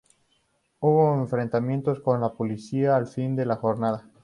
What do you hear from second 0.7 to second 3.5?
Hubo enfrentamientos con la policía al fin de